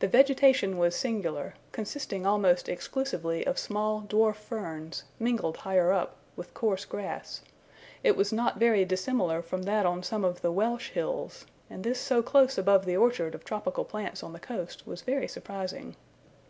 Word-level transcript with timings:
The 0.00 0.06
vegetation 0.06 0.76
was 0.76 0.94
singular, 0.94 1.54
consisting 1.72 2.26
almost 2.26 2.68
exclusively 2.68 3.42
of 3.46 3.58
small 3.58 4.02
dwarf 4.02 4.34
ferns, 4.34 5.04
mingled 5.18 5.56
higher 5.56 5.90
up, 5.92 6.16
with 6.36 6.52
coarse 6.52 6.84
grass; 6.84 7.40
it 8.04 8.18
was 8.18 8.34
not 8.34 8.58
very 8.58 8.84
dissimilar 8.84 9.40
from 9.40 9.62
that 9.62 9.86
on 9.86 10.02
some 10.02 10.26
of 10.26 10.42
the 10.42 10.52
Welsh 10.52 10.90
hills, 10.90 11.46
and 11.70 11.82
this 11.84 11.98
so 11.98 12.22
close 12.22 12.58
above 12.58 12.84
the 12.84 12.98
orchard 12.98 13.34
of 13.34 13.46
tropical 13.46 13.86
plants 13.86 14.22
on 14.22 14.34
the 14.34 14.38
coast 14.40 14.86
was 14.86 15.00
very 15.00 15.26
surprising. 15.26 15.96